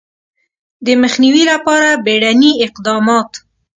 د 0.85 0.87
مخنیوي 1.03 1.43
لپاره 1.51 1.89
بیړني 2.05 2.51
اقدامات 2.65 3.31